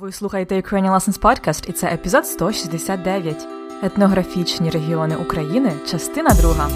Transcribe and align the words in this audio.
Ви 0.00 0.12
слухаєте 0.12 0.54
Ukrainian 0.54 0.94
Lessons 0.94 1.20
Podcast 1.20 1.68
і 1.68 1.72
це 1.72 1.86
епізод 1.86 2.26
169. 2.26 3.46
Етнографічні 3.82 4.70
регіони 4.70 5.16
України, 5.16 5.72
частина 5.90 6.30
друга. 6.30 6.68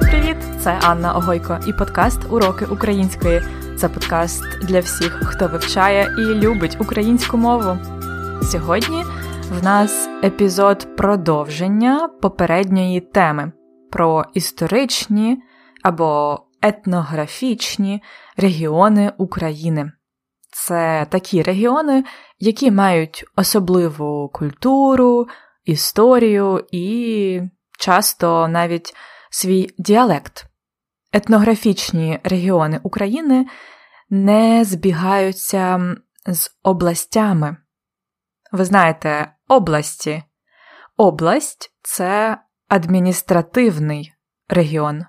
Привіт! 0.00 0.36
Це 0.60 0.78
Анна 0.82 1.12
Огойко 1.12 1.58
і 1.66 1.72
подкаст 1.72 2.20
Уроки 2.30 2.64
української. 2.64 3.42
Це 3.76 3.88
подкаст 3.88 4.42
для 4.62 4.80
всіх, 4.80 5.12
хто 5.24 5.48
вивчає 5.48 6.14
і 6.18 6.20
любить 6.20 6.76
українську 6.80 7.36
мову. 7.36 7.78
Сьогодні 8.42 9.04
в 9.60 9.64
нас 9.64 10.08
епізод 10.24 10.96
продовження 10.96 12.08
попередньої 12.20 13.00
теми 13.00 13.52
про 13.90 14.24
історичні 14.34 15.42
або 15.82 16.40
етнографічні 16.62 18.02
регіони 18.36 19.12
України. 19.18 19.92
Це 20.52 21.06
такі 21.10 21.42
регіони, 21.42 22.04
які 22.38 22.70
мають 22.70 23.24
особливу 23.36 24.28
культуру, 24.28 25.26
історію 25.64 26.64
і 26.72 27.42
часто 27.78 28.48
навіть 28.48 28.94
свій 29.30 29.74
діалект. 29.78 30.44
Етнографічні 31.12 32.20
регіони 32.24 32.80
України 32.82 33.46
не 34.10 34.64
збігаються 34.64 35.94
з 36.26 36.50
областями. 36.62 37.56
Ви 38.52 38.64
знаєте, 38.64 39.32
області. 39.48 40.22
Область 40.96 41.76
це 41.82 42.38
адміністративний 42.70 44.12
регіон. 44.48 45.04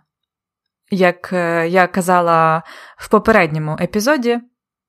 Як 0.91 1.33
е, 1.33 1.67
я 1.69 1.87
казала 1.87 2.63
в 2.97 3.09
попередньому 3.09 3.77
епізоді, 3.81 4.39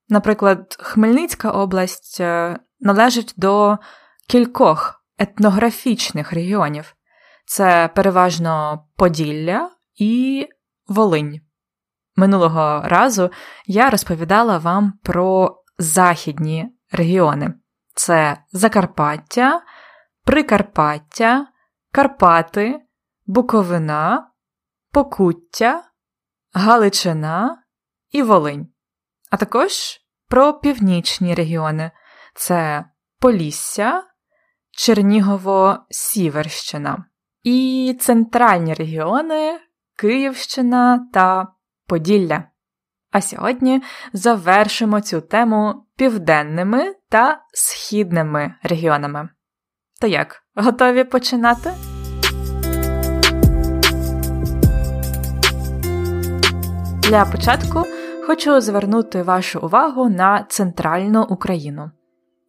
наприклад, 0.09 0.77
Хмельницька 0.81 1.51
область 1.51 2.21
е, 2.21 2.59
належить 2.81 3.35
до 3.37 3.79
кількох 4.29 5.05
етнографічних 5.19 6.33
регіонів 6.33 6.95
це 7.47 7.91
переважно 7.95 8.85
Поділля 8.97 9.71
і 9.97 10.49
Волинь. 10.89 11.41
Минулого 12.17 12.83
разу 12.85 13.31
я 13.67 13.91
розповідала 13.91 14.59
вам 14.59 14.93
про 15.03 15.57
західні 15.79 16.69
регіони: 16.93 17.55
це 17.95 18.37
Закарпаття, 18.53 19.63
Прикарпаття, 20.25 21.47
Карпати, 21.93 22.81
Буковина, 23.27 24.31
Покуття, 24.93 25.85
Галичина 26.53 27.63
і 28.11 28.23
Волинь, 28.23 28.69
а 29.31 29.37
також 29.37 29.73
про 30.29 30.53
північні 30.53 31.35
регіони 31.35 31.91
це 32.35 32.85
Полісся, 33.19 34.03
Чернігово-Сіверщина 34.79 37.05
і 37.43 37.97
центральні 38.01 38.75
регіони 38.75 39.61
Київщина 39.97 41.09
та 41.13 41.49
Поділля. 41.87 42.45
А 43.11 43.21
сьогодні 43.21 43.83
завершимо 44.13 45.01
цю 45.01 45.21
тему 45.21 45.87
південними 45.97 46.95
та 47.09 47.43
східними 47.53 48.55
регіонами. 48.63 49.29
То 50.03 50.09
як, 50.09 50.43
готові 50.55 51.05
починати? 51.05 51.71
Для 57.03 57.25
початку 57.25 57.85
хочу 58.27 58.61
звернути 58.61 59.23
вашу 59.23 59.61
увагу 59.61 60.09
на 60.09 60.47
центральну 60.49 61.23
Україну. 61.23 61.91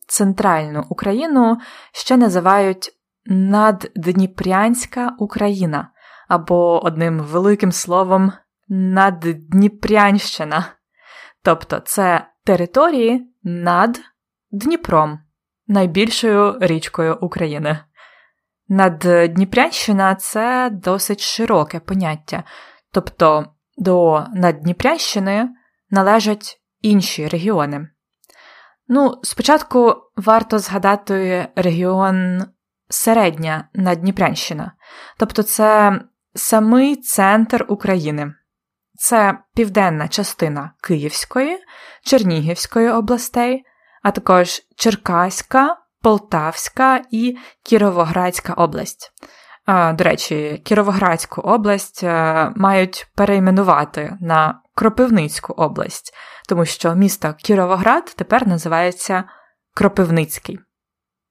Центральну 0.08 0.86
Україну 0.90 1.58
ще 1.92 2.18
називають 2.18 2.90
Наддніпрянська 3.26 5.16
Україна 5.20 5.90
або 6.28 6.86
одним 6.86 7.20
великим 7.20 7.72
словом 7.72 8.32
Наддніпрянщина. 8.70 10.66
Тобто 11.44 11.80
це 11.80 12.28
території 12.44 13.34
над 13.44 14.00
Дніпром, 14.52 15.20
найбільшою 15.68 16.58
річкою 16.62 17.18
України. 17.22 17.80
Наддніпрянщина 18.68 20.16
це 20.16 20.70
досить 20.74 21.22
широке 21.22 21.80
поняття, 21.80 22.44
тобто 22.92 23.46
до 23.78 24.26
Наддніпрянщини 24.34 25.50
належать 25.90 26.62
інші 26.82 27.28
регіони. 27.28 27.88
Ну, 28.88 29.20
спочатку 29.24 29.96
варто 30.16 30.60
згадати 30.60 31.48
регіон 31.56 32.44
Середня 32.90 33.68
Наддніпрянщина, 33.74 34.72
тобто 35.18 35.44
це 35.44 36.00
самий 36.36 36.96
центр 36.96 37.66
України. 37.70 38.34
Це 38.96 39.38
південна 39.56 40.08
частина 40.08 40.72
Київської, 40.82 41.58
Чернігівської 42.04 42.90
областей, 42.90 43.66
а 44.04 44.12
також 44.12 44.62
Черкаська, 44.76 45.78
Полтавська 46.02 47.02
і 47.12 47.38
Кіровоградська 47.64 48.54
область. 48.54 49.12
До 49.68 50.04
речі, 50.04 50.62
Кіровоградську 50.66 51.42
область 51.42 52.04
е, 52.04 52.52
мають 52.56 53.08
перейменувати 53.16 54.18
на 54.22 54.62
Кропивницьку 54.76 55.54
область, 55.54 56.14
тому 56.50 56.66
що 56.66 56.96
місто 56.96 57.36
Кіровоград 57.38 58.14
тепер 58.18 58.48
називається 58.48 59.24
Кропивницький. 59.74 60.60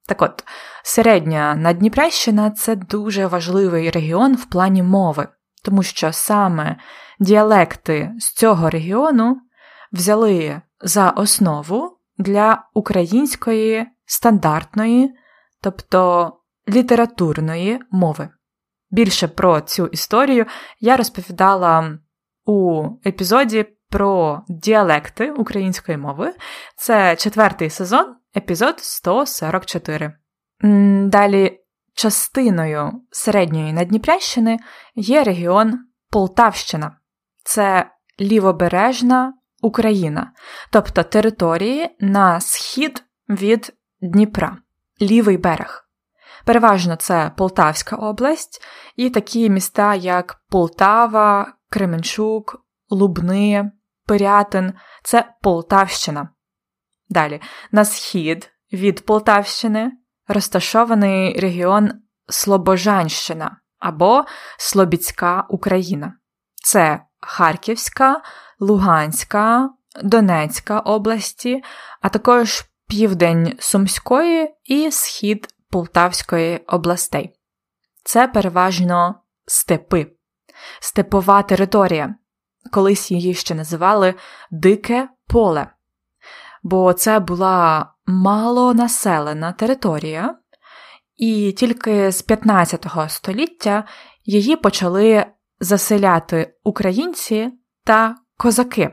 Так 0.09 0.22
от, 0.22 0.44
середня 0.83 1.54
Надніпрянщина– 1.54 2.50
це 2.56 2.77
дуже 2.77 3.27
важливий 3.27 3.91
регіон 3.91 4.34
в 4.34 4.44
плані 4.44 4.83
мови, 4.83 5.28
тому 5.65 5.83
що 5.83 6.12
саме 6.12 6.77
діалекти 7.21 8.12
з 8.19 8.33
цього 8.33 8.71
регіону 8.71 9.37
взяли 9.93 10.60
за 10.81 11.10
основу 11.10 11.99
для 12.22 12.65
української 12.75 13.87
стандартної, 14.06 15.15
тобто 15.60 16.33
літературної 16.69 17.81
мови. 17.91 18.28
Більше 18.91 19.28
про 19.28 19.60
цю 19.60 19.87
історію 19.87 20.47
я 20.81 20.97
розповідала 20.97 21.99
у 22.44 22.88
епізоді 23.06 23.66
про 23.91 24.43
діалекти 24.49 25.33
української 25.33 25.99
мови. 25.99 26.34
Це 26.77 27.16
четвертий 27.16 27.71
сезон, 27.71 28.16
епізод 28.37 28.75
144. 28.78 30.12
Далі 31.04 31.59
частиною 31.94 32.93
середньої 33.10 33.72
Надніпрянщини 33.72 34.59
є 34.94 35.22
регіон 35.25 35.78
Полтавщина. 36.10 36.97
Це 37.44 37.91
лівобережна 38.21 39.34
Україна, 39.62 40.33
тобто 40.71 41.03
території 41.03 41.97
на 42.00 42.41
схід 42.41 43.05
від 43.28 43.73
Дніпра, 44.00 44.56
лівий 45.03 45.37
берег. 45.37 45.89
Переважно 46.45 46.97
це 46.97 47.33
Полтавська 47.37 47.97
область 47.97 48.62
і 48.97 49.11
такі 49.11 49.51
міста, 49.51 49.95
як 49.95 50.43
Полтава, 50.49 51.53
Кременчук, 51.71 52.65
Лубни, 52.91 53.72
Пирятин 54.06 54.72
це 55.05 55.25
Полтавщина. 55.43 56.28
Далі, 57.09 57.41
на 57.72 57.84
схід 57.84 58.51
від 58.72 59.06
Полтавщини 59.06 59.93
розташований 60.28 61.41
регіон 61.41 61.93
Слобожанщина 62.28 63.56
або 63.78 64.25
Слобідська 64.59 65.47
Україна. 65.49 66.15
Це 66.54 67.01
Харківська, 67.21 68.22
Луганська, 68.62 69.70
Донецька 70.03 70.80
області, 70.80 71.62
а 72.00 72.09
також 72.09 72.64
південь 72.88 73.56
Сумської 73.59 74.54
і 74.64 74.91
схід 74.91 75.48
Полтавської 75.70 76.59
областей. 76.59 77.32
Це 78.04 78.28
переважно 78.28 79.14
степи, 79.47 80.06
степова 80.80 81.42
територія. 81.42 82.14
Колись 82.72 83.10
її 83.10 83.34
ще 83.34 83.54
називали 83.54 84.14
Дике 84.50 85.09
поле, 85.26 85.66
бо 86.62 86.92
це 86.92 87.20
була 87.20 87.86
малонаселена 88.06 89.53
територія, 89.53 90.38
і 91.16 91.53
тільки 91.53 92.12
з 92.12 92.22
15 92.22 92.86
століття 93.09 93.84
її 94.24 94.56
почали 94.56 95.26
заселяти 95.60 96.54
українці 96.64 97.53
та 97.84 98.16
козаки. 98.42 98.91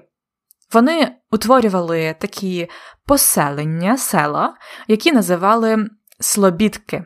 Вони 0.74 1.16
утворювали 1.31 2.16
такі 2.19 2.69
поселення 3.06 3.98
села, 3.98 4.57
які 4.88 5.12
називали 5.12 5.88
Слобідки. 6.19 7.06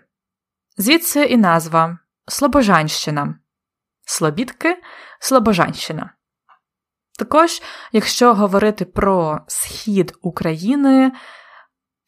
Звідси 0.77 1.23
і 1.23 1.37
назва 1.37 1.97
Слобожанщина. 2.27 3.35
Слобідки, 4.05 4.77
Слобожанщина. 5.19 6.13
Також, 7.19 7.61
якщо 7.91 8.33
говорити 8.33 8.85
про 8.85 9.39
схід 9.47 10.13
України, 10.21 11.11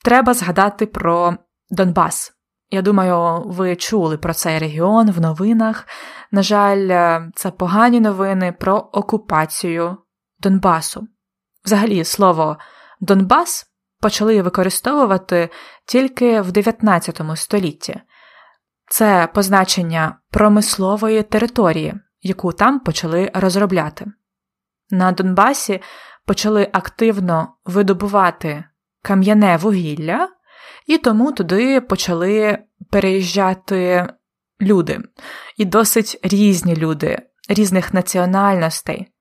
треба 0.03 0.33
згадати 0.33 0.85
про 0.85 1.37
Донбас. 1.69 2.33
Я 2.69 2.81
думаю, 2.81 3.43
ви 3.45 3.75
чули 3.75 4.17
про 4.17 4.33
цей 4.33 4.59
регіон 4.59 5.11
в 5.11 5.21
новинах. 5.21 5.87
На 6.31 6.41
жаль, 6.41 6.87
е, 6.89 7.31
це 7.35 7.51
погані 7.51 7.99
новини 7.99 8.51
про 8.59 8.75
окупацію 8.77 9.97
Донбасу. 10.39 11.07
Взагалі, 11.65 12.03
слово 12.03 12.57
Донбас 13.01 13.65
почали 14.01 14.41
використовувати 14.41 15.49
тільки 15.85 16.41
в 16.41 16.51
19 16.51 17.21
столітті. 17.35 18.01
Це 18.87 19.29
позначення 19.33 20.17
промислової 20.31 21.23
території, 21.23 21.93
яку 22.21 22.51
там 22.51 22.79
почали 22.79 23.31
розробляти. 23.33 24.05
На 24.89 25.11
Донбасі 25.11 25.81
почали 26.25 26.69
активно 26.73 27.55
видобувати 27.65 28.63
кам'яне 29.01 29.57
вугілля, 29.57 30.29
і 30.87 30.97
тому 30.97 31.31
туди 31.31 31.81
почали 31.81 32.59
переїжджати 32.91 34.07
люди, 34.61 34.99
і 35.57 35.65
досить 35.65 36.19
різні 36.23 36.75
люди, 36.75 37.19
різних 37.49 37.93
національностей. 37.93 39.14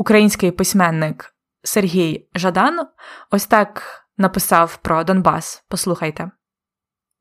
Український 0.00 0.50
письменник 0.50 1.34
Сергій 1.62 2.28
Жадан 2.34 2.86
ось 3.30 3.46
так 3.46 3.82
написав 4.18 4.76
про 4.76 5.04
Донбас. 5.04 5.64
Послухайте. 5.68 6.30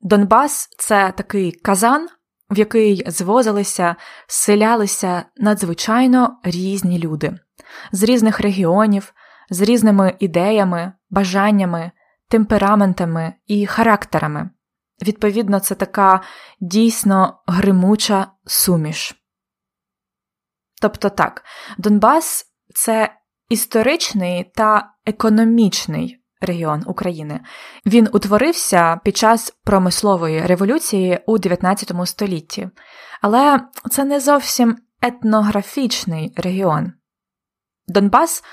Донбас 0.02 0.70
це 0.78 1.14
такий 1.18 1.52
казан, 1.52 2.08
в 2.50 2.58
який 2.60 3.04
звозилися, 3.12 3.96
селялися 4.28 5.26
надзвичайно 5.38 6.40
різні 6.44 7.00
люди 7.00 7.40
з 7.92 8.04
різних 8.04 8.40
регіонів, 8.40 9.14
з 9.50 9.62
різними 9.62 10.16
ідеями, 10.20 10.94
бажаннями, 11.10 11.92
темпераментами 12.30 13.34
і 13.46 13.66
характерами. 13.66 14.50
Відповідно, 15.02 15.60
це 15.60 15.76
така 15.76 16.22
дійсно 16.60 17.44
гримуча 17.48 18.28
суміш. 18.46 19.16
Тобто 20.82 21.10
так, 21.10 21.44
Донбас 21.78 22.49
це 22.80 23.14
історичний 23.50 24.52
та 24.56 24.92
економічний 25.06 26.20
регіон 26.42 26.84
України. 26.88 27.40
Він 27.86 28.10
утворився 28.14 29.00
під 29.04 29.18
час 29.18 29.54
промислової 29.64 30.42
революції 30.42 31.20
у 31.28 31.38
19 31.38 31.92
столітті, 32.06 32.70
але 33.22 33.60
це 33.92 34.04
не 34.04 34.20
зовсім 34.20 34.78
етнографічний 35.02 36.34
регіон. 36.38 36.94
Донбас 37.88 38.44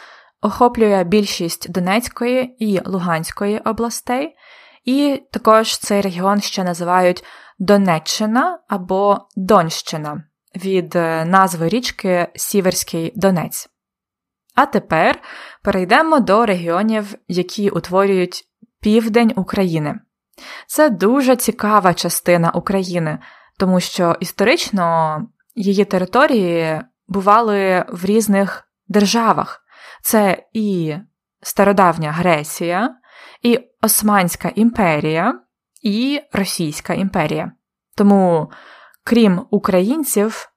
охоплює 0.41 1.05
більшість 1.05 1.71
Донецької 1.71 2.57
і 2.59 2.81
Луганської 2.85 3.59
областей, 3.59 4.37
і 4.85 5.23
також 5.33 5.79
цей 5.79 6.01
регіон 6.01 6.41
ще 6.41 6.65
називають 6.65 7.25
Донеччина 7.59 8.59
або 8.69 9.19
Донщина 9.37 10.25
від 10.57 10.97
е, 10.97 11.25
назви 11.25 11.69
річки 11.69 12.29
Сіверський 12.35 13.13
Донець. 13.17 13.76
А 14.57 14.67
тепер 14.67 15.19
перейдемо 15.63 16.21
до 16.21 16.47
регіонів, 16.47 17.15
які 17.29 17.71
утворюють 17.71 18.45
південь 18.81 19.33
України. 19.37 19.95
Це 20.67 20.91
дуже 20.91 21.37
цікава 21.37 21.95
частина 21.95 22.51
України, 22.51 23.19
тому 23.59 23.81
що 23.81 24.17
історично 24.21 25.19
її 25.55 25.85
території 25.85 26.81
бували 27.09 27.85
в 27.89 28.05
різних 28.05 28.69
державах. 28.89 29.63
Це 30.03 30.43
і 30.53 30.97
Стародавня 31.43 32.13
Греція, 32.13 32.95
і 33.43 33.61
Османська 33.83 34.53
імперія, 34.55 35.41
і 35.83 36.21
Російська 36.33 36.95
імперія. 36.95 37.53
Тому, 37.97 38.51
крім 39.05 39.47
українців, 39.51 40.49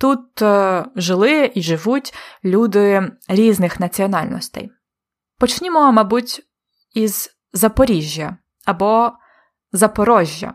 Тут 0.00 0.42
е, 0.42 0.84
жили 0.96 1.52
і 1.54 1.62
живуть 1.62 2.14
люди 2.44 3.12
різних 3.28 3.80
національностей. 3.80 4.70
Почнімо, 5.38 5.92
мабуть, 5.92 6.42
із 6.94 7.30
Запоріжжя 7.52 8.36
або 8.64 9.12
Запорожжя. 9.72 10.54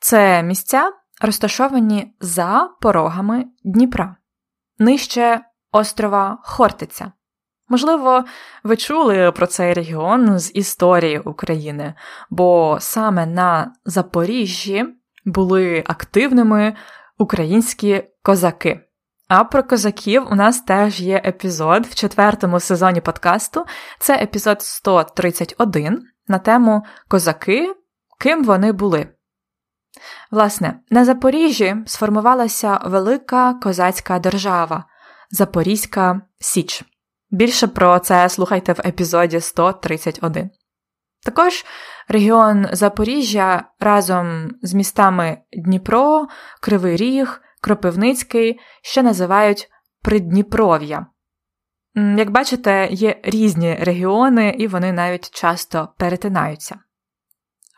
Це 0.00 0.42
місця, 0.42 0.92
розташовані 1.20 2.14
за 2.20 2.70
порогами 2.80 3.44
Дніпра, 3.64 4.16
нижче 4.78 5.40
острова 5.72 6.38
Хортиця. 6.42 7.12
Можливо, 7.68 8.24
ви 8.64 8.76
чули 8.76 9.32
про 9.32 9.46
цей 9.46 9.72
регіон 9.72 10.38
з 10.38 10.50
історії 10.54 11.18
України, 11.18 11.94
бо 12.30 12.78
саме 12.80 13.26
на 13.26 13.72
Запоріжжі 13.84 14.86
були 15.24 15.84
активними 15.86 16.76
українські 17.18 18.04
козаки. 18.24 18.80
А 19.28 19.44
про 19.44 19.62
козаків 19.62 20.26
у 20.30 20.34
нас 20.34 20.60
теж 20.60 21.00
є 21.00 21.22
епізод 21.24 21.86
в 21.86 21.94
четвертому 21.94 22.60
сезоні 22.60 23.00
подкасту. 23.00 23.64
Це 23.98 24.16
епізод 24.22 24.62
131 24.62 26.02
на 26.28 26.38
тему 26.38 26.82
Козаки, 27.08 27.74
ким 28.20 28.44
вони 28.44 28.72
були. 28.72 29.08
Власне, 30.30 30.80
на 30.90 31.04
Запоріжжі 31.04 31.76
сформувалася 31.86 32.80
велика 32.84 33.54
козацька 33.54 34.18
держава 34.18 34.84
Запорізька 35.30 36.20
Січ. 36.40 36.84
Більше 37.30 37.66
про 37.66 37.98
це 37.98 38.28
слухайте 38.28 38.72
в 38.72 38.80
епізоді 38.84 39.40
131. 39.40 40.50
Також 41.24 41.64
регіон 42.08 42.66
Запоріжжя 42.72 43.64
разом 43.80 44.50
з 44.62 44.74
містами 44.74 45.38
Дніпро, 45.52 46.26
Кривий 46.60 46.96
Ріг, 46.96 47.40
Кропивницький 47.64 48.60
ще 48.82 49.02
називають 49.02 49.68
Придніпров'я. 50.02 51.06
Як 51.94 52.30
бачите, 52.30 52.88
є 52.90 53.20
різні 53.22 53.74
регіони, 53.74 54.54
і 54.58 54.66
вони 54.66 54.92
навіть 54.92 55.30
часто 55.30 55.88
перетинаються. 55.98 56.78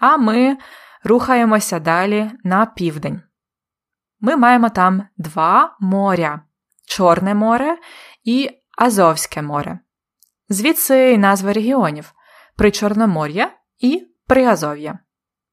А 0.00 0.16
ми 0.16 0.56
рухаємося 1.04 1.78
далі 1.78 2.30
на 2.44 2.66
південь. 2.66 3.22
Ми 4.20 4.36
маємо 4.36 4.68
там 4.68 5.02
два 5.16 5.76
моря 5.80 6.40
Чорне 6.86 7.34
море 7.34 7.78
і 8.24 8.50
Азовське 8.78 9.42
море. 9.42 9.78
Звідси 10.48 10.98
й 10.98 11.18
назва 11.18 11.52
регіонів 11.52 12.12
Причорномор'я 12.56 13.50
і 13.78 14.06
Приазов'я. 14.26 14.98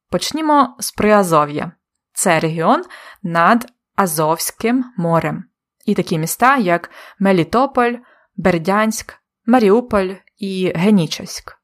Почнімо 0.10 0.76
з 0.80 0.92
Приазов'я. 0.92 1.72
Це 2.14 2.40
регіон 2.40 2.84
над 3.24 3.73
Азовським 3.96 4.86
морем. 4.98 5.44
І 5.86 5.96
такі 5.96 6.18
міста, 6.18 6.58
як 6.58 6.90
Мелітополь, 7.20 7.94
Бердянськ, 8.36 9.14
Маріуполь 9.46 10.10
і 10.38 10.72
Генічеськ. 10.76 11.58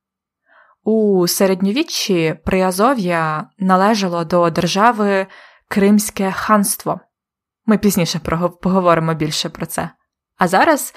У 0.84 1.28
середньовіччі 1.28 2.40
Приазов'я 2.46 3.50
належало 3.58 4.24
до 4.26 4.50
держави 4.50 5.28
Кримське 5.68 6.32
ханство. 6.32 7.00
Ми 7.66 7.78
пізніше 7.78 8.20
поговоримо 8.62 9.14
більше 9.14 9.50
про 9.50 9.66
це. 9.66 9.90
А 10.38 10.48
зараз 10.48 10.94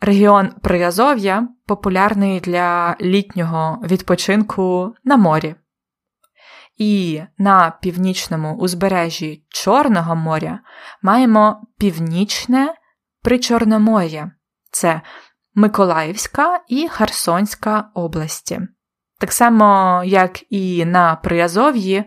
регіон 0.00 0.50
Приазов'я 0.62 1.48
популярний 1.66 2.40
для 2.40 2.96
літнього 3.00 3.82
відпочинку 3.84 4.94
на 5.04 5.16
морі. 5.16 5.54
І 6.76 7.22
на 7.38 7.70
північному 7.82 8.56
узбережжі 8.56 9.44
Чорного 9.48 10.16
моря 10.16 10.60
маємо 11.02 11.66
північне 11.78 12.74
Причорномор'я 13.22 14.30
це 14.70 15.00
Миколаївська 15.54 16.60
і 16.68 16.88
Херсонська 16.88 17.90
області. 17.94 18.60
Так 19.20 19.32
само, 19.32 20.02
як 20.04 20.52
і 20.52 20.84
на 20.84 21.16
Приазов'ї, 21.16 22.04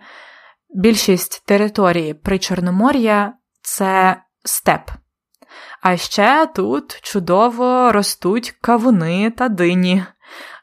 більшість 0.75 1.45
території 1.45 2.13
Причорномор'я 2.13 3.33
це 3.61 4.21
степ. 4.45 4.91
А 5.81 5.97
ще 5.97 6.47
тут 6.55 6.99
чудово 7.01 7.91
ростуть 7.91 8.51
кавуни 8.51 9.31
та 9.31 9.49
дині. 9.49 10.03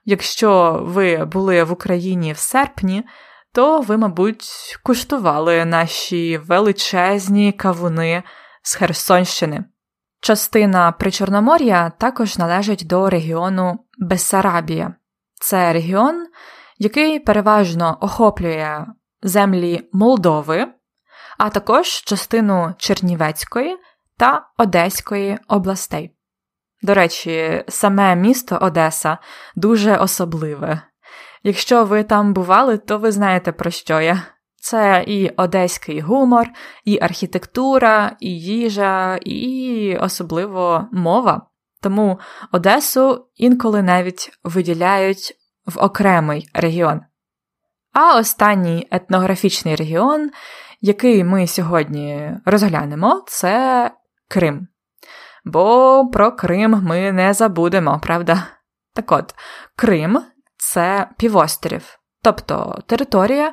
Якщо 0.04 0.80
ви 0.82 1.24
були 1.24 1.64
в 1.64 1.72
Україні 1.72 2.32
в 2.32 2.38
серпні, 2.38 3.04
то 3.54 3.80
ви, 3.80 3.96
мабуть, 3.96 4.78
куштували 4.82 5.64
наші 5.64 6.38
величезні 6.38 7.52
кавуни 7.52 8.22
з 8.62 8.74
Херсонщини. 8.74 9.64
Частина 10.20 10.92
Причорномор'я 10.92 11.90
також 11.90 12.38
належить 12.38 12.86
до 12.86 13.10
регіону 13.10 13.78
Бессарабія. 13.98 14.94
Це 15.40 15.72
регіон, 15.72 16.26
який 16.78 17.20
переважно 17.20 17.98
охоплює 18.00 18.86
землі 19.22 19.88
Молдови, 19.92 20.66
а 21.38 21.50
також 21.50 21.88
частину 21.88 22.74
Чернівецької 22.78 23.76
та 24.18 24.48
Одеської 24.58 25.38
областей. 25.48 26.16
До 26.82 26.94
речі, 26.94 27.64
саме 27.68 28.16
місто 28.16 28.58
Одеса 28.60 29.18
дуже 29.56 29.96
особливе. 29.96 30.82
Якщо 31.46 31.84
ви 31.84 32.04
там 32.04 32.32
бували, 32.32 32.78
то 32.78 32.98
ви 32.98 33.12
знаєте, 33.12 33.52
про 33.52 33.70
що 33.70 34.00
я. 34.00 34.22
Це 34.56 35.04
і 35.06 35.28
одеський 35.28 36.00
гумор, 36.00 36.46
і 36.84 36.98
архітектура, 37.02 38.16
і 38.20 38.40
їжа, 38.40 39.16
і 39.16 39.96
особливо 40.00 40.88
мова. 40.92 41.46
Тому 41.80 42.18
Одесу 42.52 43.26
інколи 43.34 43.82
навіть 43.82 44.38
виділяють 44.44 45.34
в 45.66 45.78
окремий 45.78 46.48
регіон. 46.54 47.00
А 47.92 48.18
останній 48.18 48.88
етнографічний 48.90 49.76
регіон, 49.76 50.30
який 50.80 51.24
ми 51.24 51.46
сьогодні 51.46 52.30
розглянемо, 52.44 53.24
це 53.26 53.90
Крим. 54.28 54.68
Бо 55.44 56.08
про 56.12 56.32
Крим 56.32 56.70
ми 56.70 57.12
не 57.12 57.34
забудемо, 57.34 58.00
правда? 58.02 58.46
Так 58.94 59.12
от, 59.12 59.34
Крим 59.76 60.22
це 60.72 61.08
півострів, 61.16 61.98
тобто 62.22 62.82
територія, 62.86 63.52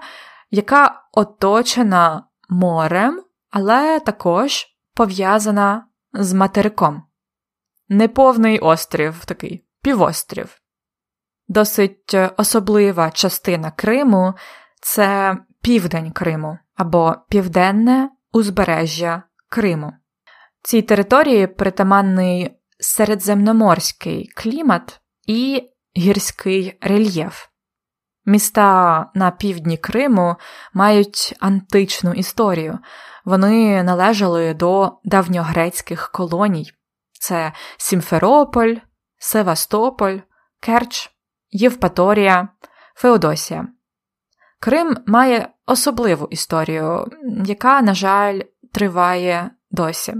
яка 0.52 1.02
оточена 1.12 2.24
морем, 2.50 3.24
але 3.50 4.00
також 4.00 4.68
пов'язана 4.94 5.86
з 6.14 6.34
материком. 6.34 7.04
Неповний 7.90 8.60
острів 8.60 9.26
такий 9.26 9.66
півострів. 9.82 10.62
Досить 11.48 12.16
особлива 12.38 13.12
частина 13.12 13.72
Криму 13.72 14.34
це 14.82 15.38
південь 15.62 16.12
Криму 16.12 16.58
або 16.76 17.16
Південне 17.30 18.10
узбережжя 18.32 19.24
Криму. 19.50 19.94
Цій 20.64 20.82
території 20.82 21.48
притаманний 21.48 22.58
середземноморський 22.80 24.28
клімат 24.36 25.02
і 25.28 25.72
гірський 25.98 26.78
рельєф. 26.82 27.48
Міста 28.26 29.06
на 29.14 29.32
півдні 29.32 29.78
Криму 29.78 30.36
мають 30.74 31.36
античну 31.40 32.14
історію. 32.14 32.80
Вони 33.26 33.84
належали 33.84 34.54
до 34.54 35.00
давньогрецьких 35.04 36.12
колоній: 36.12 36.72
це 37.20 37.54
Сімферополь, 37.78 38.76
Севастополь, 39.18 40.18
Керч, 40.60 41.12
Євпаторія, 41.50 42.48
Феодосія. 42.96 43.68
Крим 44.60 44.98
має 45.08 45.50
особливу 45.66 46.28
історію, 46.30 47.08
яка, 47.46 47.82
на 47.82 47.94
жаль, 47.94 48.40
триває 48.74 49.52
досі. 49.72 50.16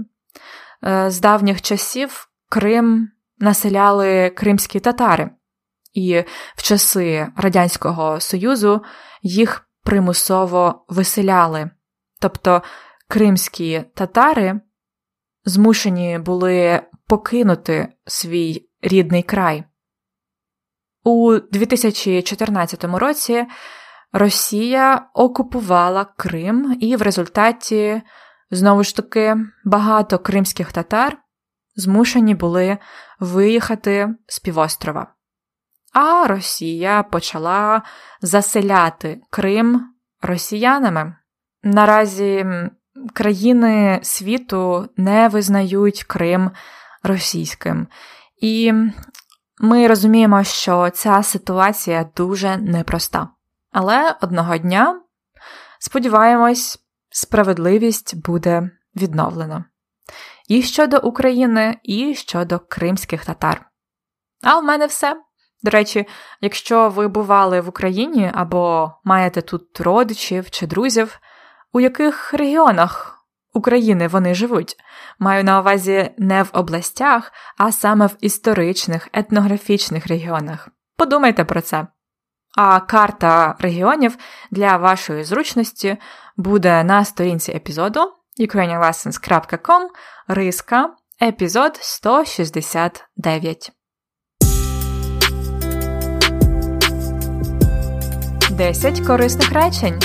Е, 0.84 1.10
з 1.10 1.20
давніх 1.20 1.62
часів 1.62 2.28
Крим 2.48 3.08
населяли 3.38 4.30
кримські 4.30 4.80
татари 4.80 5.30
і 5.92 6.24
в 6.56 6.62
часи 6.62 7.28
Радянського 7.36 8.20
Союзу 8.20 8.82
їх 9.22 9.68
примусово 9.84 10.84
виселяли. 10.88 11.70
Тобто 12.20 12.62
кримські 13.08 13.84
татари 13.94 14.60
змушені 15.44 16.18
були 16.18 16.82
покинути 17.06 17.88
свій 18.06 18.68
рідний 18.82 19.22
край. 19.22 19.64
У 21.04 21.38
2014 21.52 22.84
році 22.84 23.46
Росія 24.12 25.06
окупувала 25.14 26.04
Крим, 26.04 26.76
і 26.80 26.96
в 26.96 27.02
результаті, 27.02 28.02
знову 28.50 28.84
ж 28.84 28.96
таки, 28.96 29.36
багато 29.64 30.18
кримських 30.18 30.72
татар 30.72 31.18
змушені 31.76 32.34
були 32.34 32.78
виїхати 33.20 34.08
з 34.26 34.38
півострова 34.38 35.14
а 35.92 36.26
Росія 36.26 37.02
почала 37.02 37.82
заселяти 38.20 39.20
Крим 39.30 39.94
росіянами. 40.22 41.16
Наразі 41.62 42.46
країни 43.14 44.00
світу 44.02 44.88
не 44.96 45.28
визнають 45.28 46.04
Крим 46.04 46.50
російським. 47.02 47.86
І 48.36 48.72
ми 49.58 49.86
розуміємо, 49.86 50.44
що 50.44 50.90
ця 50.90 51.22
ситуація 51.22 52.10
дуже 52.16 52.56
непроста. 52.56 53.28
Але 53.72 54.16
одного 54.20 54.56
дня, 54.56 55.00
сподіваємось, 55.78 56.78
справедливість 57.10 58.16
буде 58.16 58.70
відновлена. 58.96 59.64
І 60.48 60.62
щодо 60.62 60.98
України, 60.98 61.78
і 61.82 62.14
щодо 62.14 62.58
кримських 62.58 63.24
татар. 63.24 63.66
А 64.42 64.60
в 64.60 64.64
мене 64.64 64.86
все. 64.86 65.16
До 65.62 65.70
речі, 65.70 66.06
якщо 66.40 66.88
ви 66.88 67.08
бували 67.08 67.60
в 67.60 67.68
Україні 67.68 68.30
або 68.34 68.92
маєте 69.04 69.42
тут 69.42 69.80
родичів 69.80 70.50
чи 70.50 70.66
друзів, 70.66 71.18
у 71.72 71.80
яких 71.80 72.34
регіонах 72.34 73.18
України 73.54 74.08
вони 74.08 74.34
живуть, 74.34 74.76
маю 75.18 75.44
на 75.44 75.60
увазі 75.60 76.10
не 76.18 76.42
в 76.42 76.50
областях, 76.52 77.32
а 77.58 77.72
саме 77.72 78.06
в 78.06 78.16
історичних 78.20 79.08
етнографічних 79.12 80.06
регіонах. 80.06 80.68
Подумайте 80.96 81.44
про 81.44 81.60
це. 81.60 81.86
А 82.56 82.80
карта 82.80 83.56
регіонів 83.58 84.16
для 84.50 84.76
вашої 84.76 85.24
зручності 85.24 85.96
буде 86.36 86.84
на 86.84 87.04
сторінці 87.04 87.52
епізоду 87.52 88.12
ukrainianlessons.com 88.40 89.88
риска 90.28 90.90
епізод 91.22 91.78
169. 91.80 93.72
10 98.52 99.00
корисних 99.06 99.52
речень. 99.52 100.00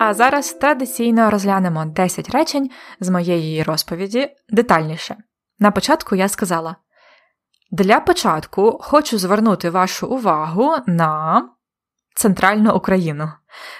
А 0.00 0.14
зараз 0.14 0.52
традиційно 0.52 1.30
розглянемо 1.30 1.84
10 1.84 2.30
речень 2.30 2.70
з 3.00 3.08
моєї 3.08 3.62
розповіді 3.62 4.28
детальніше. 4.48 5.16
На 5.58 5.70
початку 5.70 6.16
я 6.16 6.28
сказала: 6.28 6.76
Для 7.70 8.00
початку 8.00 8.78
хочу 8.82 9.18
звернути 9.18 9.70
вашу 9.70 10.06
увагу 10.06 10.74
на 10.86 11.42
центральну 12.14 12.74
Україну. 12.74 13.32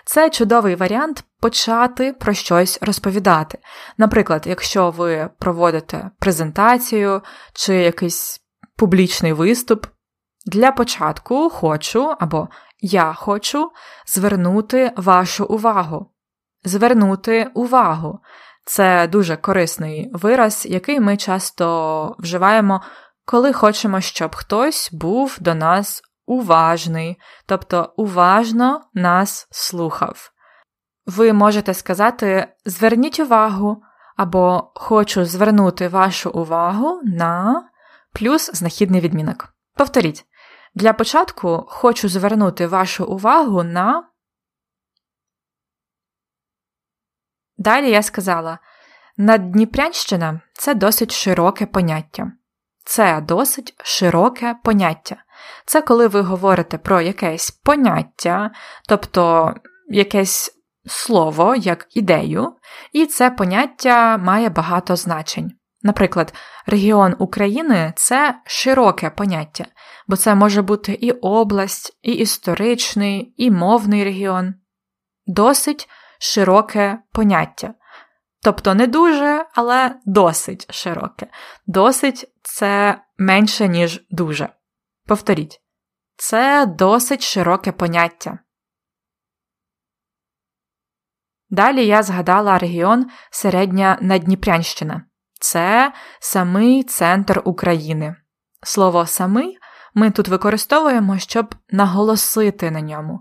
Це 0.04 0.30
чудовий 0.30 0.74
варіант 0.74 1.24
почати 1.40 2.12
про 2.12 2.34
щось 2.34 2.78
розповідати. 2.82 3.58
Наприклад, 3.98 4.42
якщо 4.46 4.90
ви 4.90 5.30
проводите 5.38 6.10
презентацію 6.18 7.22
чи 7.52 7.74
якийсь 7.74 8.40
публічний 8.76 9.32
виступ. 9.32 9.86
Для 10.46 10.72
початку 10.72 11.50
хочу 11.50 12.14
або 12.20 12.48
я 12.82 13.12
хочу 13.12 13.70
звернути 14.06 14.92
вашу 14.96 15.44
увагу. 15.44 16.06
Звернути 16.64 17.50
увагу 17.54 18.18
це 18.64 19.06
дуже 19.06 19.36
корисний 19.36 20.10
вираз, 20.12 20.66
який 20.70 21.00
ми 21.00 21.16
часто 21.16 22.16
вживаємо, 22.18 22.82
коли 23.24 23.52
хочемо, 23.52 24.00
щоб 24.00 24.36
хтось 24.36 24.90
був 24.92 25.36
до 25.40 25.54
нас 25.54 26.02
уважний, 26.26 27.16
тобто 27.46 27.92
уважно 27.96 28.80
нас 28.94 29.48
слухав. 29.50 30.30
Ви 31.06 31.32
можете 31.32 31.74
сказати 31.74 32.48
зверніть 32.64 33.20
увагу 33.20 33.82
або 34.16 34.72
хочу 34.74 35.24
звернути 35.24 35.88
вашу 35.88 36.30
увагу 36.30 37.00
на 37.04 37.62
плюс 38.12 38.50
знахідний 38.54 39.00
відмінок. 39.00 39.48
Повторіть. 39.76 40.24
Для 40.74 40.92
початку 40.92 41.64
хочу 41.68 42.08
звернути 42.08 42.66
вашу 42.66 43.04
увагу 43.04 43.62
на. 43.62 44.08
Далі 47.56 47.90
я 47.90 48.02
сказала: 48.02 48.58
Наддніпрянщина 49.16 50.40
це 50.52 50.74
досить 50.74 51.12
широке 51.12 51.66
поняття. 51.66 52.32
Це 52.84 53.20
досить 53.20 53.74
широке 53.84 54.56
поняття. 54.64 55.16
Це 55.66 55.82
коли 55.82 56.06
ви 56.06 56.20
говорите 56.20 56.78
про 56.78 57.00
якесь 57.00 57.50
поняття, 57.50 58.50
тобто 58.88 59.54
якесь 59.88 60.62
слово 60.86 61.54
як 61.54 61.86
ідею, 61.90 62.56
і 62.92 63.06
це 63.06 63.30
поняття 63.30 64.18
має 64.18 64.48
багато 64.48 64.96
значень. 64.96 65.52
Наприклад, 65.82 66.34
регіон 66.66 67.16
України 67.18 67.92
це 67.96 68.40
широке 68.44 69.10
поняття, 69.10 69.66
бо 70.06 70.16
це 70.16 70.34
може 70.34 70.62
бути 70.62 70.92
і 70.92 71.10
область, 71.10 71.98
і 72.02 72.12
історичний, 72.12 73.34
і 73.36 73.50
мовний 73.50 74.04
регіон. 74.04 74.54
Досить 75.26 75.88
широке 76.18 76.98
поняття. 77.12 77.74
Тобто 78.42 78.74
не 78.74 78.86
дуже, 78.86 79.46
але 79.54 79.94
досить 80.04 80.74
широке. 80.74 81.26
Досить 81.66 82.32
це 82.42 83.00
менше, 83.18 83.68
ніж 83.68 84.06
дуже. 84.10 84.48
Повторіть, 85.06 85.60
це 86.16 86.66
досить 86.66 87.22
широке 87.22 87.72
поняття. 87.72 88.38
Далі 91.50 91.86
я 91.86 92.02
згадала 92.02 92.58
регіон 92.58 93.10
Середня 93.30 93.98
Надніпрянщина. 94.00 95.04
Це 95.42 95.92
самий 96.20 96.82
центр 96.82 97.42
України. 97.44 98.16
Слово 98.62 99.06
самий 99.06 99.58
ми 99.94 100.10
тут 100.10 100.28
використовуємо, 100.28 101.18
щоб 101.18 101.54
наголосити 101.70 102.70
на 102.70 102.80
ньому. 102.80 103.20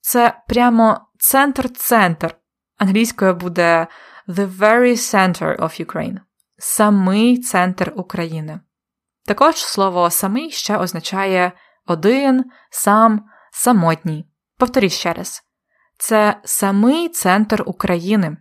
Це 0.00 0.40
прямо 0.48 1.00
центр-центр. 1.18 2.36
Англійською 2.78 3.34
буде 3.34 3.86
The 4.28 4.58
very 4.58 4.96
center 4.96 5.58
of 5.58 5.86
Ukraine. 5.86 6.16
Самий 6.58 7.38
центр 7.38 7.92
України. 7.96 8.60
Також 9.26 9.56
слово 9.56 10.10
самий 10.10 10.50
ще 10.50 10.76
означає 10.76 11.52
один, 11.86 12.44
сам, 12.70 13.24
самотній. 13.52 14.28
Повторіть 14.58 14.92
ще 14.92 15.12
раз. 15.12 15.42
Це 15.98 16.40
самий 16.44 17.08
центр 17.08 17.62
України. 17.66 18.36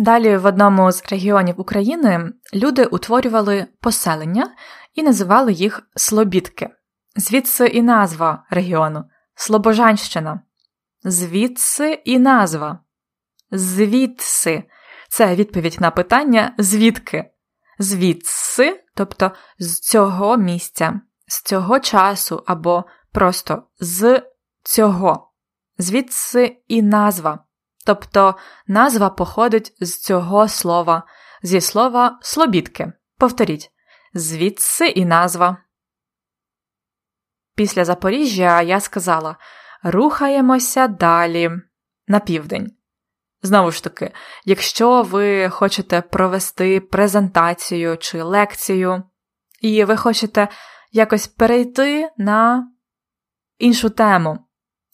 Далі 0.00 0.36
в 0.36 0.46
одному 0.46 0.92
з 0.92 1.04
регіонів 1.10 1.60
України 1.60 2.32
люди 2.54 2.84
утворювали 2.84 3.66
поселення 3.80 4.54
і 4.94 5.02
називали 5.02 5.52
їх 5.52 5.82
Слобідки. 5.96 6.68
Звідси 7.16 7.66
і 7.66 7.82
назва 7.82 8.44
регіону 8.50 9.04
Слобожанщина. 9.34 10.40
Звідси 11.02 11.92
і 12.04 12.18
назва. 12.18 12.78
Звідси. 13.50 14.64
Це 15.08 15.34
відповідь 15.34 15.76
на 15.80 15.90
питання 15.90 16.54
звідки. 16.58 17.30
Звідси, 17.78 18.84
тобто 18.94 19.30
з 19.58 19.80
цього 19.80 20.36
місця, 20.36 21.00
з 21.26 21.42
цього 21.42 21.80
часу 21.80 22.42
або 22.46 22.84
просто 23.12 23.62
з 23.80 24.22
цього. 24.62 25.32
Звідси 25.78 26.62
і 26.68 26.82
назва. 26.82 27.44
Тобто 27.86 28.34
назва 28.66 29.10
походить 29.10 29.76
з 29.80 30.00
цього 30.00 30.48
слова, 30.48 31.02
зі 31.42 31.60
слова 31.60 32.18
слобідки. 32.22 32.92
Повторіть 33.18 33.70
звідси 34.14 34.86
і 34.86 35.04
назва. 35.04 35.56
Після 37.54 37.84
Запоріжжя 37.84 38.62
я 38.62 38.80
сказала 38.80 39.36
рухаємося 39.82 40.88
далі 40.88 41.50
на 42.06 42.20
південь. 42.20 42.76
Знову 43.42 43.70
ж 43.70 43.84
таки, 43.84 44.12
якщо 44.44 45.02
ви 45.02 45.48
хочете 45.50 46.00
провести 46.00 46.80
презентацію 46.80 47.96
чи 47.96 48.22
лекцію, 48.22 49.02
і 49.60 49.84
ви 49.84 49.96
хочете 49.96 50.48
якось 50.92 51.26
перейти 51.26 52.10
на 52.16 52.68
іншу 53.58 53.90
тему, 53.90 54.38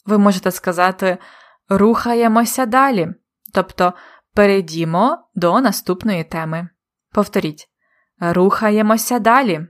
ви 0.07 0.19
можете 0.19 0.51
сказати 0.51 1.19
рухаємося 1.69 2.67
далі, 2.67 3.09
тобто 3.55 3.93
перейдімо 4.35 5.29
до 5.35 5.61
наступної 5.61 6.25
теми. 6.25 6.69
Повторіть 7.13 7.69
рухаємося 8.21 9.19
далі. 9.19 9.67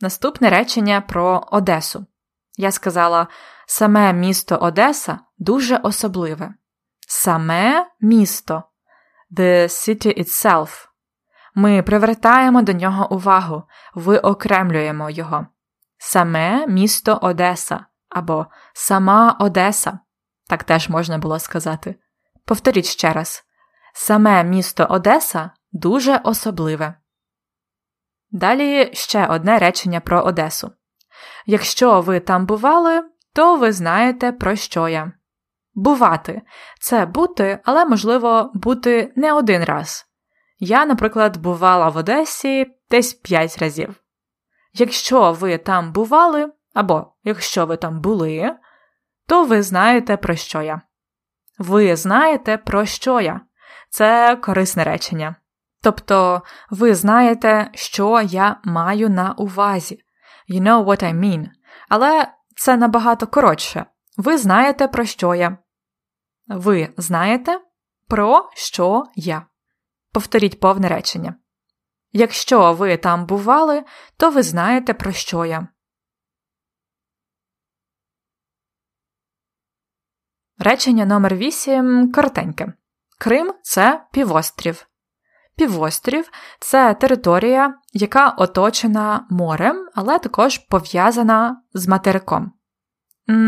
Наступне 0.00 0.50
речення 0.50 1.00
про 1.00 1.48
Одесу. 1.50 2.06
Я 2.56 2.72
сказала, 2.72 3.26
саме 3.66 4.12
місто 4.12 4.56
Одеса 4.56 5.18
дуже 5.38 5.76
особливе. 5.76 6.54
Саме 7.08 7.86
місто 8.00 8.62
The 9.36 9.62
city 9.64 10.18
itself. 10.18 10.88
Ми 11.54 11.82
привертаємо 11.82 12.62
до 12.62 12.72
нього 12.72 13.12
увагу, 13.12 13.62
виокремлюємо 13.94 15.10
його. 15.10 15.46
Саме 15.98 16.66
місто 16.66 17.18
Одеса 17.22 17.86
або 18.08 18.46
сама 18.72 19.36
Одеса. 19.40 19.98
Так 20.54 20.64
теж 20.64 20.88
можна 20.88 21.18
було 21.18 21.38
сказати. 21.38 21.94
Повторіть 22.44 22.86
ще 22.86 23.12
раз: 23.12 23.44
саме 23.94 24.44
місто 24.44 24.86
Одеса 24.90 25.50
дуже 25.72 26.20
особливе. 26.24 26.94
Далі 28.30 28.90
ще 28.92 29.26
одне 29.26 29.58
речення 29.58 30.00
про 30.00 30.22
Одесу. 30.22 30.72
Якщо 31.46 32.00
ви 32.00 32.20
там 32.20 32.46
бували, 32.46 33.02
то 33.32 33.56
ви 33.56 33.72
знаєте, 33.72 34.32
про 34.32 34.56
що 34.56 34.88
я. 34.88 35.12
Бувати 35.74 36.42
це 36.80 37.06
бути, 37.06 37.60
але 37.64 37.84
можливо 37.84 38.50
бути 38.54 39.12
не 39.16 39.32
один 39.32 39.64
раз. 39.64 40.06
Я, 40.58 40.86
наприклад, 40.86 41.36
бувала 41.36 41.88
в 41.88 41.96
Одесі 41.96 42.66
десь 42.90 43.14
5 43.14 43.58
разів. 43.58 43.94
Якщо 44.72 45.32
ви 45.32 45.58
там 45.58 45.92
бували, 45.92 46.52
або 46.74 47.14
якщо 47.24 47.66
ви 47.66 47.76
там 47.76 48.00
були, 48.00 48.54
то 49.26 49.44
ви 49.44 49.62
знаєте, 49.62 50.16
про 50.16 50.36
що 50.36 50.62
я. 50.62 50.80
Ви 51.58 51.96
знаєте, 51.96 52.58
про 52.58 52.86
що 52.86 53.20
я. 53.20 53.40
Це 53.90 54.36
корисне 54.36 54.84
речення. 54.84 55.36
Тобто, 55.82 56.42
ви 56.70 56.94
знаєте, 56.94 57.70
що 57.74 58.20
я 58.20 58.60
маю 58.64 59.10
на 59.10 59.32
увазі. 59.32 59.98
You 60.48 60.62
know 60.62 60.84
what 60.84 61.04
I 61.04 61.14
mean. 61.14 61.46
Але 61.88 62.28
це 62.56 62.76
набагато 62.76 63.26
коротше. 63.26 63.86
Ви 64.16 64.38
знаєте, 64.38 64.88
про 64.88 65.04
що 65.04 65.34
я. 65.34 65.58
Ви 66.46 66.88
знаєте, 66.96 67.60
про 68.08 68.50
що 68.54 69.04
я. 69.14 69.46
Повторіть 70.12 70.60
повне 70.60 70.88
речення. 70.88 71.34
Якщо 72.12 72.72
ви 72.72 72.96
там 72.96 73.26
бували, 73.26 73.84
то 74.16 74.30
ви 74.30 74.42
знаєте, 74.42 74.94
про 74.94 75.12
що 75.12 75.44
я. 75.44 75.68
Речення 80.64 81.06
номер 81.06 81.34
8 81.34 82.12
коротеньке. 82.12 82.72
Крим 83.18 83.54
це 83.62 84.04
півострів. 84.12 84.86
Півострів 85.56 86.30
це 86.60 86.94
територія, 86.94 87.74
яка 87.92 88.28
оточена 88.28 89.26
морем, 89.30 89.88
але 89.94 90.18
також 90.18 90.58
пов'язана 90.58 91.62
з 91.74 91.88
материком. 91.88 92.52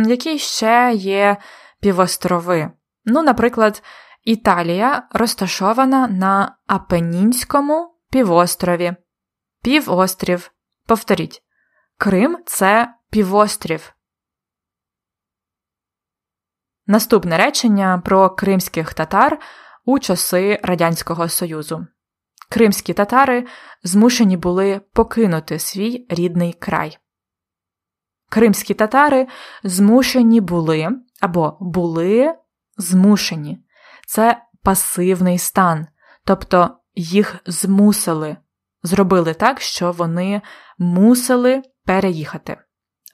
Які 0.07 0.39
ще 0.39 0.93
є 0.95 1.37
півострови? 1.81 2.71
Ну, 3.05 3.23
наприклад, 3.23 3.83
Італія 4.25 5.03
розташована 5.13 6.09
на 6.09 6.57
Апенінському 6.67 7.95
півострові. 8.11 8.95
Півострів. 9.63 10.51
Повторіть. 10.87 11.43
Крим 11.99 12.39
це 12.47 12.95
півострів. 13.11 13.96
Наступне 16.87 17.37
речення 17.37 18.03
про 18.05 18.31
кримських 18.31 18.95
татар 18.95 19.39
у 19.85 19.99
часи 19.99 20.61
Радянського 20.63 21.29
Союзу. 21.29 21.87
Кримські 22.51 22.95
татари 22.95 23.47
змушені 23.83 24.37
були 24.37 24.81
покинути 24.93 25.59
свій 25.59 26.07
рідний 26.09 26.53
край. 26.53 26.99
Кримські 28.31 28.75
татари 28.75 29.27
змушені 29.65 30.41
були 30.41 30.89
або 31.21 31.57
були 31.61 32.35
змушені. 32.77 33.59
Це 34.07 34.43
пасивний 34.63 35.39
стан, 35.39 35.87
тобто 36.25 36.79
їх 36.95 37.37
змусили, 37.47 38.37
зробили 38.83 39.35
так, 39.35 39.61
що 39.61 39.93
вони 39.93 40.43
мусили 40.79 41.63
переїхати. 41.85 42.57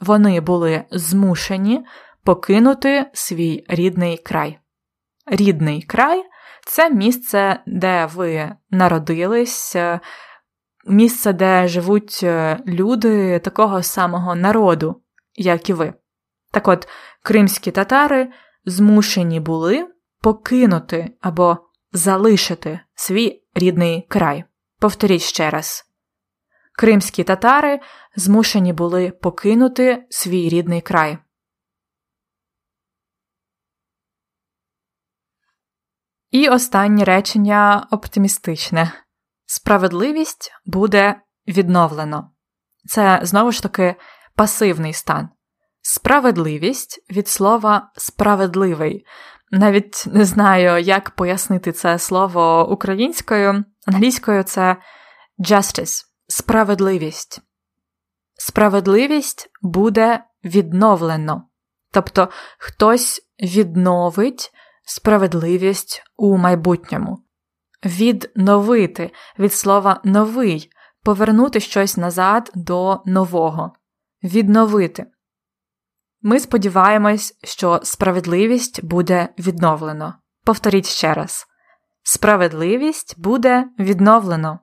Вони 0.01 0.41
були 0.41 0.85
змушені 0.91 1.85
покинути 2.25 3.11
свій 3.13 3.65
рідний 3.69 4.19
край. 4.19 4.59
Рідний 5.27 5.83
край 5.83 6.25
це 6.67 6.91
місце, 6.91 7.63
де 7.67 8.09
ви 8.15 8.53
народились, 8.71 9.77
місце, 10.87 11.33
де 11.33 11.69
живуть 11.69 12.21
е, 12.23 12.59
люди 12.67 13.39
такого 13.39 13.83
самого 13.83 14.35
народу, 14.35 15.03
як 15.35 15.71
і 15.71 15.73
ви. 15.73 15.95
Так 16.51 16.69
от, 16.69 16.89
кримські 17.23 17.71
татари 17.71 18.33
змушені 18.65 19.41
були 19.41 19.89
покинути 20.21 21.11
або 21.21 21.59
залишити 21.93 22.81
свій 22.95 23.43
рідний 23.55 24.07
край. 24.09 24.45
Повторіть 24.79 25.23
ще 25.23 25.51
раз. 25.51 25.85
Кримські 26.73 27.25
татари 27.25 27.81
змушені 28.17 28.73
були 28.73 29.11
покинути 29.11 30.05
свій 30.11 30.49
рідний 30.49 30.81
край. 30.81 31.19
І 36.33 36.49
останнє 36.49 37.05
речення 37.05 37.87
оптимістичне: 37.91 38.93
справедливість 39.47 40.53
буде 40.65 41.21
відновлено. 41.49 42.31
Це 42.85 43.21
знову 43.23 43.53
ж 43.53 43.63
таки 43.63 43.95
пасивний 44.35 44.93
стан. 44.93 45.29
Справедливість 45.83 47.05
від 47.11 47.29
слова 47.29 47.91
справедливий. 47.97 49.07
Навіть 49.51 50.05
не 50.07 50.25
знаю, 50.25 50.83
як 50.83 51.11
пояснити 51.11 51.73
це 51.73 51.99
слово 51.99 52.71
українською, 52.71 53.65
англійською 53.87 54.43
це 54.43 54.77
justice, 55.39 56.05
справедливість. 56.29 57.41
Справедливість 58.35 59.51
буде 59.63 60.25
відновлено. 60.45 61.49
Тобто 61.91 62.29
хтось 62.59 63.21
відновить 63.43 64.53
справедливість 64.85 66.03
у 66.17 66.37
майбутньому. 66.37 67.19
Відновити 67.85 69.11
від 69.39 69.53
слова 69.53 70.01
новий, 70.05 70.71
повернути 71.03 71.61
щось 71.61 71.97
назад 71.97 72.51
до 72.55 73.03
нового, 73.07 73.73
відновити. 74.25 75.07
Ми 76.23 76.41
сподіваємось, 76.41 77.39
що 77.45 77.81
справедливість 77.83 78.85
буде 78.85 79.29
відновлено. 79.39 80.15
Повторіть 80.45 80.87
ще 80.87 81.15
раз: 81.15 81.47
справедливість 82.03 83.21
буде 83.21 83.65
відновлено. 83.79 84.59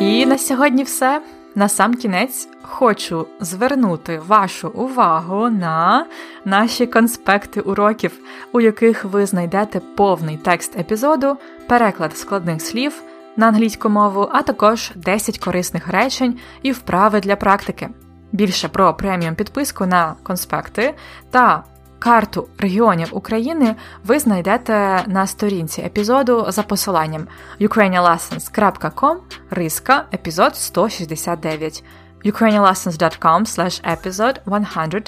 І 0.00 0.26
на 0.26 0.38
сьогодні 0.38 0.82
все. 0.82 1.22
На 1.54 1.68
сам 1.68 1.94
кінець 1.94 2.48
хочу 2.62 3.26
звернути 3.40 4.18
вашу 4.26 4.68
увагу 4.68 5.50
на 5.50 6.06
наші 6.44 6.86
конспекти 6.86 7.60
уроків, 7.60 8.18
у 8.52 8.60
яких 8.60 9.04
ви 9.04 9.26
знайдете 9.26 9.80
повний 9.80 10.36
текст 10.36 10.78
епізоду, 10.78 11.36
переклад 11.68 12.16
складних 12.16 12.62
слів 12.62 13.02
на 13.36 13.48
англійську 13.48 13.88
мову, 13.88 14.28
а 14.32 14.42
також 14.42 14.92
10 14.96 15.38
корисних 15.38 15.88
речень 15.88 16.38
і 16.62 16.72
вправи 16.72 17.20
для 17.20 17.36
практики. 17.36 17.88
Більше 18.32 18.68
про 18.68 18.94
преміум 18.94 19.34
підписку 19.34 19.86
на 19.86 20.14
конспекти 20.22 20.94
та 21.30 21.64
Карту 22.02 22.48
регіонів 22.58 23.08
України 23.12 23.74
ви 24.04 24.18
знайдете 24.18 25.04
на 25.06 25.26
сторінці 25.26 25.80
епізоду 25.80 26.46
за 26.48 26.62
посиланням 26.62 27.26
ukrainianlessons.com 27.60 29.16
риска 29.50 30.04
епізод 30.14 30.56
169 30.56 31.84
ukrainianlessons.com 32.24 33.44
slash 33.44 33.82
episode 33.96 34.36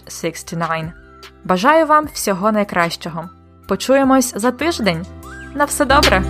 169 0.08 0.92
Бажаю 1.44 1.86
вам 1.86 2.06
всього 2.12 2.52
найкращого. 2.52 3.28
Почуємось 3.68 4.32
за 4.36 4.50
тиждень. 4.50 5.06
На 5.54 5.64
все 5.64 5.84
добре! 5.84 6.22